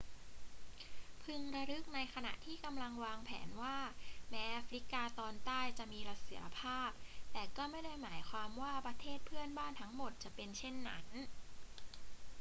[1.23, 3.77] พึงระลึกในขณะที่กำลังวางแผนว่า
[4.29, 6.89] แม้แอฟริกาตอนใต้จะมีเสถียรภาพ
[7.31, 11.05] แต่ก็ไม่ได้หมายความว่าประเทศเพื่อนบ้านทั้งหมดจะเป็นเช่นนั้น